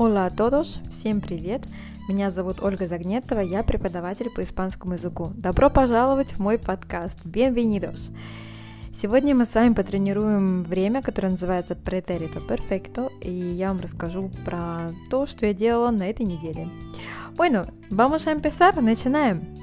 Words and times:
Hola 0.00 0.24
a 0.24 0.30
todos, 0.30 0.80
всем 0.88 1.20
привет! 1.20 1.60
Меня 2.08 2.30
зовут 2.30 2.62
Ольга 2.62 2.88
Загнетова, 2.88 3.40
я 3.40 3.62
преподаватель 3.62 4.30
по 4.30 4.42
испанскому 4.42 4.94
языку. 4.94 5.32
Добро 5.34 5.68
пожаловать 5.68 6.32
в 6.32 6.38
мой 6.38 6.56
подкаст 6.56 7.18
Bienvenidos! 7.26 8.10
Сегодня 8.94 9.34
мы 9.34 9.44
с 9.44 9.54
вами 9.54 9.74
потренируем 9.74 10.62
время, 10.62 11.02
которое 11.02 11.28
называется 11.28 11.74
Pretérito 11.74 12.40
Perfecto, 12.48 13.12
и 13.20 13.30
я 13.30 13.68
вам 13.68 13.80
расскажу 13.80 14.30
про 14.46 14.90
то, 15.10 15.26
что 15.26 15.44
я 15.44 15.52
делала 15.52 15.90
на 15.90 16.08
этой 16.08 16.24
неделе. 16.24 16.70
Bueno, 17.36 17.70
vamos 17.90 18.26
a 18.26 18.32
empezar, 18.32 18.80
начинаем! 18.80 19.54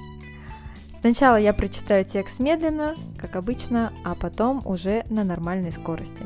Сначала 0.99 1.37
я 1.37 1.51
прочитаю 1.51 2.05
текст 2.05 2.37
медленно, 2.37 2.93
как 3.17 3.37
обычно, 3.37 3.91
а 4.05 4.13
потом 4.13 4.61
уже 4.65 5.03
на 5.09 5.23
нормальной 5.23 5.71
скорости. 5.71 6.23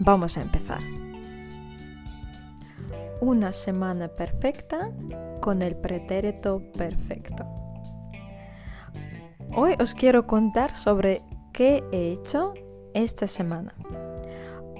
Vamos 0.00 0.36
a 0.36 0.42
empezar. 0.42 1.03
Una 3.20 3.52
semana 3.52 4.08
perfecta 4.08 4.90
con 5.40 5.62
el 5.62 5.76
pretérito 5.76 6.62
perfecto. 6.76 7.44
Hoy 9.54 9.74
os 9.80 9.94
quiero 9.94 10.26
contar 10.26 10.76
sobre 10.76 11.22
qué 11.52 11.82
he 11.92 12.12
hecho 12.12 12.54
esta 12.92 13.26
semana. 13.26 13.74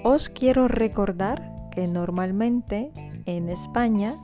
Os 0.02 0.28
quiero 0.28 0.68
recordar 0.68 1.54
que 1.70 1.86
normalmente 1.86 2.90
en 3.26 3.48
España 3.48 4.14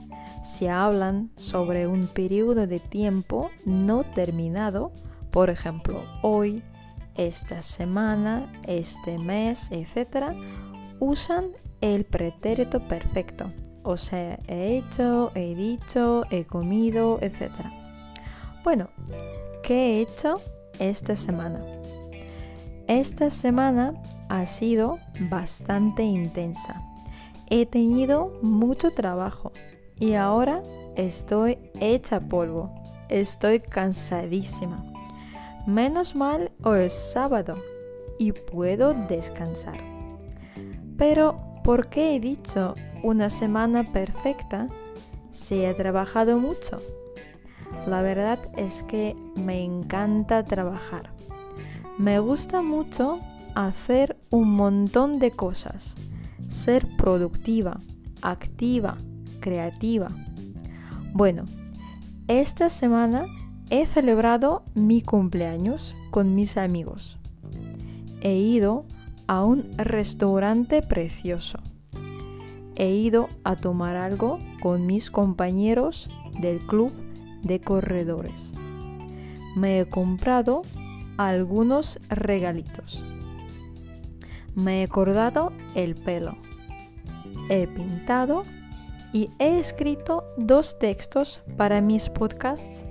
se 0.43 0.69
hablan 0.69 1.31
sobre 1.37 1.87
un 1.87 2.07
periodo 2.07 2.67
de 2.67 2.79
tiempo 2.79 3.49
no 3.65 4.03
terminado, 4.03 4.91
por 5.31 5.49
ejemplo, 5.49 6.03
hoy, 6.21 6.63
esta 7.15 7.61
semana, 7.61 8.51
este 8.67 9.17
mes, 9.17 9.71
etc., 9.71 10.33
usan 10.99 11.51
el 11.81 12.05
pretérito 12.05 12.87
perfecto. 12.87 13.51
O 13.83 13.97
sea, 13.97 14.37
he 14.47 14.77
hecho, 14.77 15.31
he 15.35 15.55
dicho, 15.55 16.23
he 16.29 16.45
comido, 16.45 17.19
etc. 17.21 17.49
Bueno, 18.63 18.89
¿qué 19.63 19.73
he 19.73 20.01
hecho 20.01 20.39
esta 20.79 21.15
semana? 21.15 21.63
Esta 22.87 23.29
semana 23.29 23.93
ha 24.29 24.45
sido 24.45 24.99
bastante 25.29 26.03
intensa. 26.03 26.81
He 27.49 27.65
tenido 27.65 28.39
mucho 28.41 28.91
trabajo 28.91 29.51
y 29.99 30.13
ahora 30.13 30.61
estoy 30.95 31.57
hecha 31.79 32.19
polvo. 32.19 32.73
Estoy 33.09 33.59
cansadísima. 33.59 34.83
Menos 35.67 36.15
mal 36.15 36.51
hoy 36.63 36.81
es 36.81 36.93
sábado 36.93 37.55
y 38.17 38.31
puedo 38.31 38.93
descansar. 38.93 39.77
Pero, 40.97 41.50
¿por 41.63 41.89
qué 41.89 42.15
he 42.15 42.19
dicho 42.19 42.73
una 43.03 43.29
semana 43.29 43.83
perfecta 43.83 44.67
si 45.31 45.63
he 45.63 45.73
trabajado 45.73 46.37
mucho? 46.37 46.81
La 47.87 48.01
verdad 48.01 48.39
es 48.57 48.83
que 48.83 49.15
me 49.35 49.63
encanta 49.63 50.43
trabajar. 50.43 51.11
Me 51.97 52.19
gusta 52.19 52.61
mucho 52.61 53.19
hacer 53.55 54.17
un 54.29 54.55
montón 54.55 55.19
de 55.19 55.31
cosas, 55.31 55.95
ser 56.47 56.87
productiva, 56.97 57.79
activa, 58.21 58.97
creativa. 59.39 60.09
Bueno, 61.13 61.45
esta 62.27 62.69
semana 62.69 63.25
he 63.69 63.85
celebrado 63.85 64.63
mi 64.73 65.01
cumpleaños 65.01 65.95
con 66.11 66.35
mis 66.35 66.57
amigos. 66.57 67.17
He 68.21 68.35
ido 68.35 68.85
a 68.97 69.00
un 69.39 69.65
restaurante 69.77 70.81
precioso. 70.81 71.59
He 72.75 72.89
ido 72.89 73.29
a 73.43 73.55
tomar 73.55 73.95
algo 73.95 74.39
con 74.61 74.85
mis 74.85 75.09
compañeros 75.09 76.09
del 76.39 76.59
club 76.59 76.91
de 77.41 77.61
corredores. 77.61 78.51
Me 79.55 79.79
he 79.79 79.85
comprado 79.85 80.63
algunos 81.17 81.99
regalitos. 82.09 83.03
Me 84.55 84.83
he 84.83 84.87
cortado 84.87 85.53
el 85.75 85.95
pelo. 85.95 86.35
He 87.49 87.67
pintado 87.67 88.43
y 89.13 89.29
he 89.39 89.59
escrito 89.59 90.25
dos 90.37 90.77
textos 90.79 91.41
para 91.57 91.81
mis 91.81 92.09
podcasts 92.09 92.83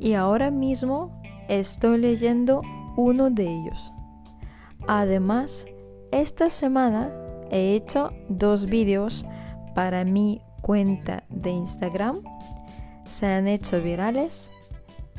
y 0.00 0.14
ahora 0.14 0.50
mismo 0.50 1.20
estoy 1.48 1.98
leyendo 1.98 2.62
uno 2.96 3.30
de 3.30 3.44
ellos. 3.44 3.92
Además, 4.88 5.66
esta 6.12 6.48
semana 6.48 7.10
he 7.50 7.74
hecho 7.74 8.10
dos 8.28 8.66
vídeos 8.66 9.24
para 9.74 10.04
mi 10.04 10.40
cuenta 10.62 11.24
de 11.28 11.50
Instagram. 11.50 12.22
Se 13.04 13.26
han 13.26 13.48
hecho 13.48 13.80
virales 13.80 14.52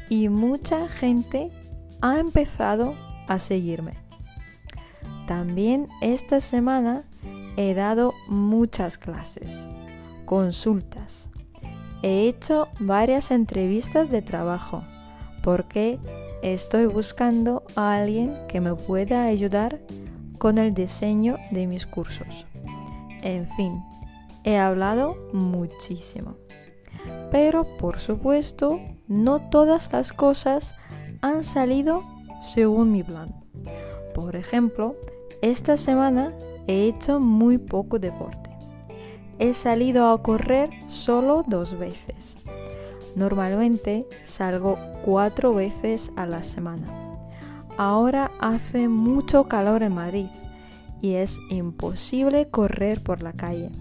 y 0.10 0.30
mucha 0.30 0.88
gente 0.90 1.52
ha 2.02 2.20
empezado 2.20 2.96
a 3.28 3.40
seguirme. 3.40 3.94
También 5.28 5.90
esta 6.02 6.40
semana 6.40 7.04
he 7.58 7.74
dado 7.74 8.14
muchas 8.30 8.98
clases 8.98 9.68
consultas. 10.26 11.30
He 12.04 12.28
hecho 12.28 12.68
varias 12.80 13.32
entrevistas 13.32 14.12
de 14.12 14.22
trabajo 14.22 14.84
porque 15.44 16.00
estoy 16.42 16.86
buscando 16.86 17.64
a 17.76 17.96
alguien 17.96 18.36
que 18.48 18.62
me 18.62 18.76
pueda 18.76 19.24
ayudar 19.26 19.80
con 20.38 20.58
el 20.58 20.74
diseño 20.74 21.38
de 21.52 21.68
mis 21.68 21.86
cursos. 21.86 22.46
En 23.22 23.48
fin, 23.56 23.84
he 24.44 24.58
hablado 24.58 25.18
muchísimo. 25.34 26.36
Pero 27.32 27.66
por 27.78 28.00
supuesto, 28.00 28.80
no 29.08 29.50
todas 29.50 29.92
las 29.92 30.14
cosas 30.14 30.76
han 31.22 31.44
salido 31.44 32.04
según 32.42 32.92
mi 32.92 33.04
plan. 33.04 33.34
Por 34.14 34.36
ejemplo, 34.36 34.96
esta 35.42 35.78
semana 35.78 36.34
he 36.68 36.88
hecho 36.88 37.20
muy 37.20 37.58
poco 37.58 38.00
deporte 38.00 38.48
he 39.40 39.54
salido 39.54 40.10
a 40.10 40.22
correr 40.22 40.70
solo 40.88 41.44
dos 41.48 41.78
veces. 41.78 42.38
Normalmente 43.18 44.06
salgo 44.24 44.78
cuatro 45.04 45.56
veces 45.56 46.12
a 46.16 46.28
la 46.28 46.44
semana. 46.44 46.86
Ahora 47.76 48.30
hace 48.40 48.90
mucho 48.90 49.46
calor 49.46 49.82
en 49.82 49.96
Madrid 49.96 50.28
y 51.02 51.14
es 51.14 51.40
imposible 51.50 52.48
correr 52.52 53.02
por 53.02 53.24
la 53.24 53.34
calle. 53.34 53.72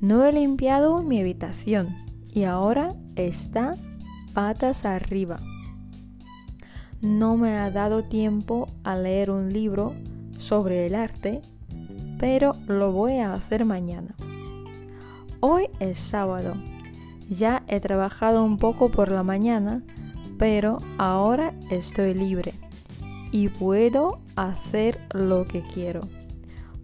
No 0.00 0.24
he 0.24 0.32
limpiado 0.32 1.02
mi 1.02 1.20
habitación 1.20 1.94
y 2.32 2.44
ahora 2.44 2.94
está 3.16 3.76
patas 4.32 4.86
arriba. 4.86 5.36
No 7.02 7.36
me 7.36 7.58
ha 7.58 7.70
dado 7.70 8.04
tiempo 8.04 8.66
a 8.82 8.96
leer 8.96 9.30
un 9.30 9.52
libro 9.52 9.94
sobre 10.38 10.86
el 10.86 10.94
arte, 10.94 11.42
pero 12.18 12.54
lo 12.66 12.92
voy 12.92 13.18
a 13.18 13.34
hacer 13.34 13.66
mañana. 13.66 14.14
Hoy 15.40 15.68
es 15.80 15.98
sábado. 15.98 16.54
Ya 17.28 17.62
he 17.68 17.80
trabajado 17.80 18.42
un 18.44 18.56
poco 18.56 18.90
por 18.90 19.10
la 19.10 19.22
mañana, 19.22 19.82
pero 20.38 20.78
ahora 20.98 21.54
estoy 21.70 22.14
libre 22.14 22.54
y 23.30 23.48
puedo 23.48 24.20
hacer 24.36 24.98
lo 25.12 25.44
que 25.44 25.62
quiero. 25.74 26.02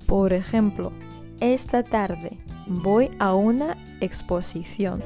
Por 0.06 0.32
ejemplo, 0.32 0.93
esta 1.41 1.82
tarde 1.82 2.38
voy 2.66 3.10
a 3.19 3.34
una 3.34 3.77
exposición. 4.00 5.03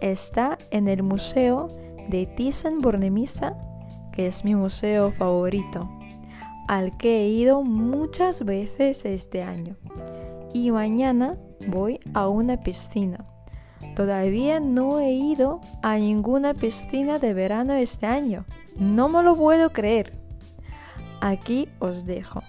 Está 0.00 0.58
en 0.70 0.88
el 0.88 1.02
Museo 1.02 1.68
de 2.08 2.26
Thyssen-Bornemisza, 2.26 3.56
que 4.12 4.26
es 4.26 4.44
mi 4.44 4.54
museo 4.54 5.12
favorito, 5.12 5.88
al 6.66 6.96
que 6.96 7.20
he 7.20 7.28
ido 7.28 7.62
muchas 7.62 8.44
veces 8.44 9.04
este 9.04 9.42
año. 9.42 9.76
Y 10.52 10.70
mañana 10.70 11.38
voy 11.68 12.00
a 12.12 12.28
una 12.28 12.58
piscina. 12.58 13.31
Todavía 13.95 14.59
no 14.59 14.99
he 14.99 15.11
ido 15.11 15.61
a 15.81 15.97
ninguna 15.97 16.53
piscina 16.53 17.19
de 17.19 17.33
verano 17.33 17.73
este 17.73 18.05
año. 18.05 18.45
No 18.77 19.09
me 19.09 19.23
lo 19.23 19.35
puedo 19.35 19.71
creer. 19.71 20.13
Aquí 21.21 21.69
os 21.79 22.05
dejo. 22.05 22.43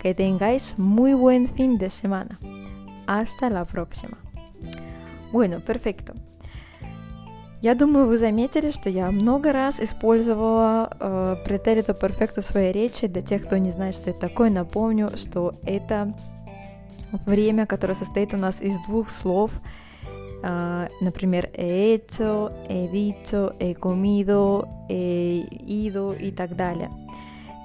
Que 0.00 0.14
tengáis 0.14 0.78
muy 0.78 1.14
buen 1.14 1.48
fin 1.48 1.78
de 1.78 1.90
semana. 1.90 2.38
Hasta 3.06 3.50
la 3.50 3.64
próxima. 3.64 4.18
Bueno, 5.32 5.60
perfecto. 5.60 6.14
Я 7.62 7.76
думаю, 7.76 8.08
вы 8.08 8.18
заметили, 8.18 8.72
что 8.72 8.90
я 8.90 9.08
много 9.12 9.52
раз 9.52 9.78
использовала 9.78 10.90
э, 10.98 11.36
претерито 11.44 11.94
перфекто 11.94 12.42
в 12.42 12.44
своей 12.44 12.72
речи. 12.72 13.06
Для 13.06 13.22
тех, 13.22 13.44
кто 13.44 13.56
не 13.56 13.70
знает, 13.70 13.94
что 13.94 14.10
это 14.10 14.18
такое, 14.18 14.50
напомню, 14.50 15.10
что 15.16 15.54
это 15.62 16.12
время, 17.24 17.66
которое 17.66 17.94
состоит 17.94 18.34
у 18.34 18.36
нас 18.36 18.60
из 18.60 18.76
двух 18.80 19.10
слов, 19.10 19.52
Например, 20.41 21.49
he 21.53 21.97
hecho, 21.97 22.51
he 22.69 22.91
dicho, 22.91 23.57
he 23.59 23.73
comido, 23.73 24.67
he 24.89 25.47
ido 25.67 26.17
и 26.17 26.31
так 26.31 26.55
далее. 26.55 26.89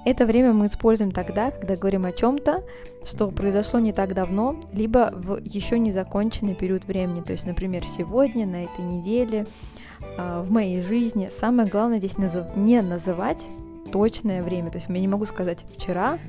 Это 0.05 0.25
время 0.25 0.51
мы 0.51 0.65
используем 0.65 1.11
тогда, 1.11 1.51
когда 1.51 1.77
говорим 1.77 2.05
о 2.05 2.11
чем-то, 2.11 2.63
что 3.05 3.31
произошло 3.31 3.79
не 3.79 3.93
так 3.93 4.13
давно, 4.13 4.57
либо 4.73 5.11
в 5.13 5.39
еще 5.43 5.79
не 5.79 5.91
законченный 5.91 6.55
период 6.55 6.85
времени. 6.85 7.21
То 7.21 7.31
есть, 7.31 7.45
например, 7.45 7.83
сегодня, 7.85 8.45
на 8.45 8.65
этой 8.65 8.83
неделе, 8.83 9.45
а, 10.17 10.41
в 10.41 10.51
моей 10.51 10.81
жизни. 10.81 11.29
Самое 11.31 11.69
главное 11.69 11.99
здесь 11.99 12.17
не 12.17 12.81
называть 12.81 13.47
точное 13.91 14.43
время. 14.43 14.69
То 14.71 14.77
есть 14.77 14.89
я 14.89 14.99
не 14.99 15.07
могу 15.07 15.25
сказать 15.25 15.59
вчера, 15.75 16.19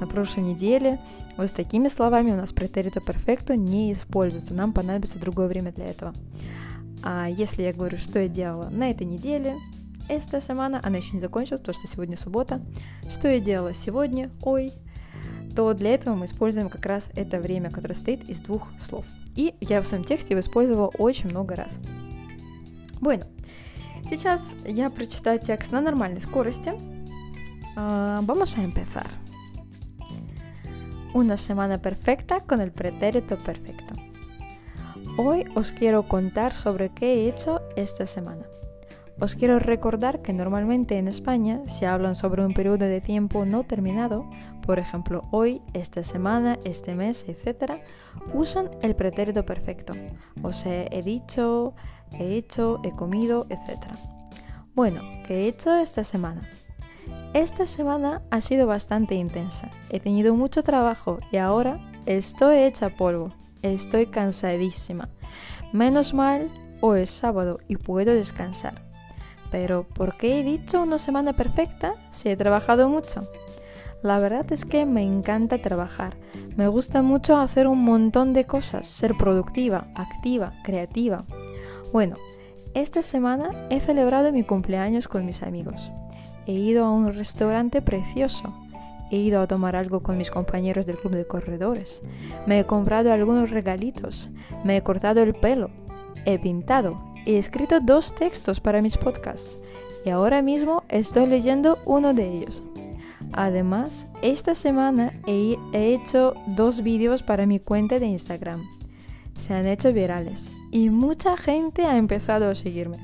на 0.00 0.06
прошлой 0.06 0.44
неделе. 0.44 1.00
Вот 1.36 1.48
с 1.48 1.52
такими 1.52 1.88
словами 1.88 2.32
у 2.32 2.36
нас 2.36 2.52
претерито 2.52 3.00
перфекто 3.00 3.56
не 3.56 3.92
используется. 3.92 4.54
Нам 4.54 4.72
понадобится 4.72 5.18
другое 5.18 5.48
время 5.48 5.72
для 5.72 5.86
этого. 5.86 6.12
А 7.02 7.28
если 7.28 7.62
я 7.62 7.72
говорю, 7.72 7.98
что 7.98 8.20
я 8.20 8.28
делала 8.28 8.68
на 8.70 8.90
этой 8.90 9.06
неделе, 9.06 9.56
esta 10.08 10.40
semana, 10.40 10.80
она 10.82 10.98
еще 10.98 11.12
не 11.12 11.20
закончилась, 11.20 11.60
потому 11.60 11.78
что 11.78 11.86
сегодня 11.86 12.16
суббота, 12.16 12.60
что 13.08 13.28
я 13.28 13.40
делала 13.40 13.74
сегодня, 13.74 14.30
ой, 14.42 14.72
то 15.54 15.72
для 15.72 15.94
этого 15.94 16.14
мы 16.14 16.26
используем 16.26 16.68
как 16.68 16.84
раз 16.86 17.08
это 17.14 17.38
время, 17.38 17.70
которое 17.70 17.94
состоит 17.94 18.28
из 18.28 18.40
двух 18.40 18.68
слов. 18.80 19.04
И 19.36 19.54
я 19.60 19.80
в 19.80 19.86
своем 19.86 20.04
тексте 20.04 20.30
его 20.30 20.40
использовала 20.40 20.88
очень 20.88 21.30
много 21.30 21.56
раз. 21.56 21.72
Bueno, 23.00 23.26
сейчас 24.08 24.54
я 24.66 24.90
прочитаю 24.90 25.38
текст 25.38 25.72
на 25.72 25.80
нормальной 25.80 26.20
скорости. 26.20 26.72
Uh, 27.76 28.24
vamos 28.24 28.56
a 28.56 28.62
empezar. 28.62 29.08
Una 31.14 31.36
semana 31.36 31.78
perfecta 31.78 32.40
con 32.40 32.60
el 32.60 32.72
pretérito 32.72 33.38
perfecto. 33.38 33.94
Hoy 35.16 35.44
os 35.54 35.70
quiero 35.70 36.08
contar 36.08 36.54
sobre 36.56 36.88
qué 36.88 37.14
he 37.14 37.28
hecho 37.28 37.62
esta 37.76 38.04
semana. 38.04 38.44
Os 39.20 39.36
quiero 39.36 39.60
recordar 39.60 40.22
que 40.22 40.32
normalmente 40.32 40.98
en 40.98 41.06
España 41.06 41.60
se 41.66 41.86
hablan 41.86 42.16
sobre 42.16 42.44
un 42.44 42.52
periodo 42.52 42.78
de 42.78 43.00
tiempo 43.00 43.44
no 43.44 43.62
terminado, 43.62 44.28
por 44.66 44.80
ejemplo 44.80 45.22
hoy, 45.30 45.62
esta 45.72 46.02
semana, 46.02 46.58
este 46.64 46.96
mes, 46.96 47.24
etc., 47.28 47.74
usan 48.32 48.68
el 48.82 48.96
pretérito 48.96 49.46
perfecto. 49.46 49.94
O 50.42 50.52
sea, 50.52 50.88
he 50.90 51.02
dicho, 51.02 51.74
he 52.18 52.34
hecho, 52.34 52.80
he 52.82 52.90
comido, 52.90 53.46
etc. 53.50 53.86
Bueno, 54.74 55.00
¿qué 55.28 55.42
he 55.42 55.46
hecho 55.46 55.76
esta 55.76 56.02
semana? 56.02 56.42
Esta 57.34 57.66
semana 57.66 58.22
ha 58.30 58.40
sido 58.40 58.68
bastante 58.68 59.16
intensa. 59.16 59.68
He 59.90 59.98
tenido 59.98 60.36
mucho 60.36 60.62
trabajo 60.62 61.18
y 61.32 61.38
ahora 61.38 61.80
estoy 62.06 62.58
hecha 62.58 62.90
polvo. 62.90 63.32
Estoy 63.60 64.06
cansadísima. 64.06 65.08
Menos 65.72 66.14
mal, 66.14 66.48
hoy 66.80 67.00
es 67.00 67.10
sábado 67.10 67.58
y 67.66 67.74
puedo 67.74 68.14
descansar. 68.14 68.82
Pero 69.50 69.82
¿por 69.82 70.16
qué 70.16 70.38
he 70.38 70.42
dicho 70.44 70.80
una 70.80 70.96
semana 70.96 71.32
perfecta 71.32 71.96
si 72.10 72.28
he 72.28 72.36
trabajado 72.36 72.88
mucho? 72.88 73.28
La 74.00 74.20
verdad 74.20 74.46
es 74.52 74.64
que 74.64 74.86
me 74.86 75.02
encanta 75.02 75.58
trabajar. 75.58 76.16
Me 76.56 76.68
gusta 76.68 77.02
mucho 77.02 77.36
hacer 77.36 77.66
un 77.66 77.82
montón 77.82 78.32
de 78.32 78.46
cosas, 78.46 78.86
ser 78.86 79.16
productiva, 79.16 79.88
activa, 79.96 80.52
creativa. 80.62 81.24
Bueno, 81.92 82.14
esta 82.74 83.02
semana 83.02 83.66
he 83.70 83.80
celebrado 83.80 84.30
mi 84.30 84.44
cumpleaños 84.44 85.08
con 85.08 85.26
mis 85.26 85.42
amigos. 85.42 85.90
He 86.46 86.52
ido 86.52 86.84
a 86.84 86.90
un 86.90 87.12
restaurante 87.14 87.82
precioso. 87.82 88.54
He 89.10 89.16
ido 89.16 89.40
a 89.40 89.46
tomar 89.46 89.76
algo 89.76 90.00
con 90.00 90.18
mis 90.18 90.30
compañeros 90.30 90.86
del 90.86 90.98
club 90.98 91.14
de 91.14 91.26
corredores. 91.26 92.02
Me 92.46 92.60
he 92.60 92.64
comprado 92.64 93.12
algunos 93.12 93.50
regalitos. 93.50 94.30
Me 94.64 94.76
he 94.76 94.82
cortado 94.82 95.22
el 95.22 95.34
pelo. 95.34 95.70
He 96.24 96.38
pintado 96.38 97.14
he 97.26 97.38
escrito 97.38 97.80
dos 97.80 98.14
textos 98.14 98.60
para 98.60 98.82
mis 98.82 98.96
podcasts 98.96 99.56
y 100.04 100.10
ahora 100.10 100.42
mismo 100.42 100.84
estoy 100.88 101.26
leyendo 101.26 101.78
uno 101.86 102.12
de 102.12 102.36
ellos. 102.36 102.62
Además, 103.32 104.06
esta 104.22 104.54
semana 104.54 105.12
he, 105.26 105.56
hecho 105.72 106.34
dos 106.46 106.82
vídeos 106.82 107.22
para 107.22 107.46
mi 107.46 107.58
cuenta 107.58 107.98
de 107.98 108.06
Instagram. 108.06 108.62
Se 109.38 109.54
han 109.54 109.66
hecho 109.66 109.92
virales 109.92 110.52
y 110.70 110.90
mucha 110.90 111.36
gente 111.36 111.84
ha 111.86 111.96
empezado 111.96 112.48
a 112.48 112.54
seguirme. 112.54 112.98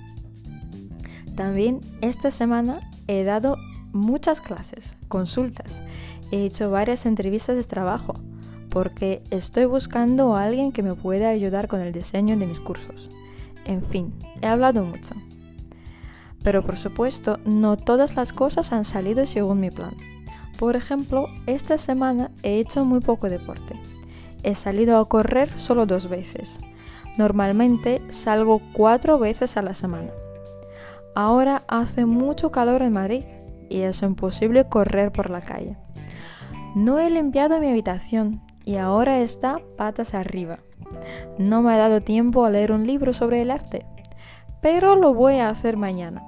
También 1.35 1.81
esta 2.03 2.31
semana 2.31 2.90
he 3.19 3.25
dado 3.25 3.57
muchas 3.93 4.41
clases, 4.41 4.97
consultas, 5.09 5.83
he 6.31 6.45
hecho 6.45 6.71
varias 6.71 7.07
entrevistas 7.07 7.57
de 7.57 7.65
trabajo 7.65 8.15
porque 8.69 9.23
estoy 9.31 9.65
buscando 9.65 10.37
a 10.37 10.45
alguien 10.45 10.71
que 10.71 10.83
me 10.83 10.95
pueda 10.95 11.29
ayudar 11.29 11.67
con 11.67 11.81
el 11.81 11.93
diseño 11.93 12.37
de 12.39 12.47
mis 12.47 12.61
cursos. 12.61 13.11
En 13.65 13.83
fin, 13.83 14.15
he 14.41 14.47
hablado 14.47 14.85
mucho. 14.85 15.15
Pero 16.43 16.65
por 16.65 16.79
supuesto, 16.79 17.39
no 17.45 17.77
todas 17.77 18.15
las 18.15 18.33
cosas 18.33 18.73
han 18.73 18.85
salido 18.85 19.27
según 19.27 19.61
mi 19.61 19.71
plan. 19.71 19.97
Por 20.59 20.77
ejemplo, 20.77 21.27
esta 21.47 21.79
semana 21.79 22.31
he 22.43 22.61
hecho 22.61 22.85
muy 22.85 23.01
poco 23.01 23.29
deporte. 23.29 23.75
He 24.43 24.55
salido 24.55 24.99
a 24.99 25.09
correr 25.09 25.59
solo 25.59 25.85
dos 25.85 26.09
veces. 26.09 26.61
Normalmente 27.19 28.01
salgo 28.11 28.63
cuatro 28.73 29.19
veces 29.19 29.57
a 29.57 29.63
la 29.63 29.75
semana. 29.75 30.11
Ahora 31.15 31.63
hace 31.69 32.07
mucho 32.07 32.51
calor 32.51 32.83
en 32.83 32.93
Madrid 32.93 33.25
y 33.69 33.81
es 33.81 34.03
imposible 34.03 34.69
correr 34.69 35.13
por 35.13 35.31
la 35.31 35.41
calle. 35.41 35.77
No 36.75 36.99
he 36.99 37.11
limpiado 37.11 37.59
mi 37.61 37.69
habitación 37.69 38.41
y 38.65 38.77
ahora 38.77 39.21
está 39.21 39.61
patas 39.77 40.15
arriba. 40.15 40.59
No 41.39 41.63
me 41.63 41.73
ha 41.73 41.79
dado 41.79 42.01
tiempo 42.01 42.45
a 42.45 42.51
leer 42.51 42.73
un 42.73 42.87
libro 42.87 43.13
sobre 43.13 43.43
el 43.43 43.51
arte, 43.51 43.87
pero 44.61 44.97
lo 44.97 45.15
voy 45.15 45.35
a 45.37 45.49
hacer 45.49 45.77
mañana. 45.77 46.23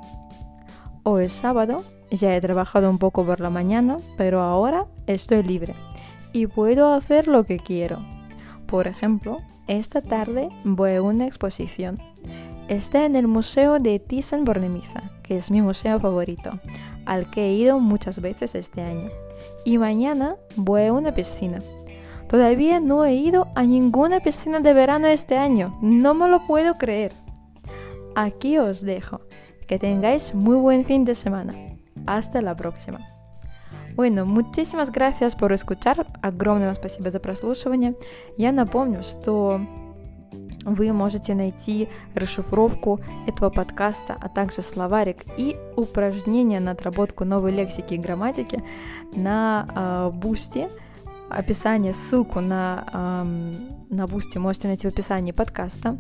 Hoy 1.05 1.25
es 1.25 1.33
sábado, 1.33 1.85
ya 2.11 2.35
he 2.35 2.41
trabajado 2.41 2.91
un 2.91 2.99
poco 2.99 3.25
por 3.25 3.41
la 3.41 3.51
mañana, 3.51 3.99
pero 4.17 4.41
ahora 4.41 4.87
estoy 5.07 5.43
libre 5.43 5.75
y 6.33 6.47
puedo 6.47 6.93
hacer 6.93 7.29
lo 7.29 7.45
que 7.45 7.59
quiero. 7.59 8.05
Por 8.67 8.87
ejemplo, 8.87 9.39
esta 9.67 10.01
tarde 10.01 10.49
voy 10.65 10.95
a 10.95 11.03
una 11.03 11.27
exposición 11.27 11.99
Está 12.72 13.06
en 13.06 13.16
el 13.16 13.28
Museo 13.28 13.80
de 13.80 14.00
Thyssen-Bornemisza, 14.00 15.12
que 15.24 15.38
es 15.38 15.52
mi 15.52 15.62
museo 15.62 16.00
favorito, 16.00 16.60
al 17.06 17.30
que 17.30 17.46
he 17.46 17.54
ido 17.54 17.80
muchas 17.80 18.22
veces 18.22 18.56
este 18.56 18.82
año. 18.82 19.10
Y 19.64 19.78
mañana 19.78 20.36
voy 20.56 20.86
a 20.86 20.94
una 20.94 21.14
piscina. 21.14 21.60
Todavía 22.28 22.80
no 22.82 23.06
he 23.06 23.14
ido 23.14 23.48
a 23.56 23.64
ninguna 23.64 24.20
piscina 24.20 24.60
de 24.60 24.74
verano 24.74 25.08
este 25.08 25.38
año. 25.38 25.78
No 25.82 26.14
me 26.14 26.28
lo 26.28 26.46
puedo 26.46 26.78
creer. 26.78 27.14
Aquí 28.16 28.58
os 28.58 28.82
dejo. 28.82 29.22
Que 29.66 29.80
tengáis 29.80 30.34
muy 30.34 30.56
buen 30.58 30.86
fin 30.86 31.06
de 31.06 31.16
semana. 31.16 31.54
Hasta 32.06 32.42
la 32.42 32.56
próxima. 32.56 33.00
Bueno, 33.96 34.26
muchísimas 34.26 34.92
gracias 34.92 35.36
por 35.36 35.52
escuchar. 35.52 36.06
Огромное 36.22 36.68
вам 36.68 36.76
спасибо 36.76 37.10
за 37.12 37.20
прослушивание. 37.20 37.96
Я 38.38 38.52
напомню, 38.52 39.02
что 39.04 39.60
вы 40.65 40.93
можете 40.93 41.35
найти 41.35 41.89
расшифровку 42.15 43.01
этого 43.27 43.51
подкаста, 43.51 44.17
а 44.21 44.29
также 44.29 44.63
словарик 44.63 45.25
и 45.37 45.57
упражнения 45.77 46.61
на 46.61 46.73
отработку 46.73 47.25
новой 47.25 47.53
лексики 47.53 47.95
и 47.95 47.99
грамматики 47.99 48.63
на 49.15 50.11
Бусти. 50.15 50.69
Uh, 50.69 50.71
описание, 51.37 51.95
ссылку 51.95 52.41
на, 52.41 52.85
эм, 52.93 53.55
на 53.91 54.07
Бусти 54.07 54.39
можете 54.39 54.69
найти 54.69 54.89
в 54.89 54.93
описании 54.93 55.33
подкаста. 55.33 55.99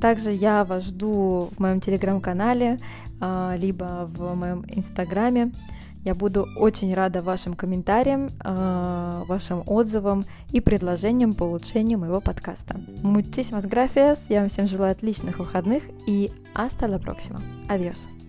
Также 0.00 0.30
я 0.30 0.64
вас 0.64 0.84
жду 0.84 1.50
в 1.56 1.60
моем 1.60 1.80
телеграм-канале, 1.80 2.78
э, 3.20 3.54
либо 3.58 4.08
в 4.12 4.34
моем 4.34 4.64
инстаграме. 4.68 5.52
Я 6.04 6.14
буду 6.14 6.46
очень 6.56 6.94
рада 6.94 7.22
вашим 7.22 7.54
комментариям, 7.54 8.30
э, 8.42 9.22
вашим 9.26 9.62
отзывам 9.66 10.24
и 10.50 10.60
предложениям 10.60 11.34
по 11.34 11.44
улучшению 11.44 11.98
моего 11.98 12.20
подкаста. 12.20 12.76
Muchísimas 13.02 13.66
gracias. 13.66 14.18
Я 14.28 14.40
вам 14.40 14.48
всем 14.48 14.66
желаю 14.66 14.92
отличных 14.92 15.38
выходных 15.38 15.82
и 16.06 16.30
hasta 16.54 16.88
la 16.88 16.98
próxima. 16.98 17.40
Adiós. 17.68 18.19